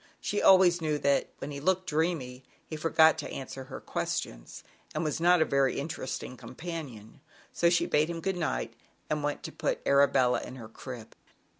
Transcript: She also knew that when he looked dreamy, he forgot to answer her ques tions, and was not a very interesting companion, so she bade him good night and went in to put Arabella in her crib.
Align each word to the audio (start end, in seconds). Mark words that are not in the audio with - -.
She 0.19 0.41
also 0.41 0.83
knew 0.83 0.97
that 0.97 1.29
when 1.37 1.51
he 1.51 1.59
looked 1.59 1.85
dreamy, 1.85 2.43
he 2.65 2.75
forgot 2.75 3.19
to 3.19 3.29
answer 3.29 3.65
her 3.65 3.79
ques 3.79 4.17
tions, 4.17 4.63
and 4.95 5.03
was 5.03 5.19
not 5.21 5.43
a 5.43 5.45
very 5.45 5.77
interesting 5.79 6.35
companion, 6.37 7.21
so 7.53 7.69
she 7.69 7.85
bade 7.85 8.09
him 8.09 8.19
good 8.19 8.35
night 8.35 8.73
and 9.11 9.21
went 9.23 9.41
in 9.41 9.43
to 9.43 9.51
put 9.51 9.79
Arabella 9.85 10.41
in 10.43 10.55
her 10.55 10.69
crib. 10.69 11.15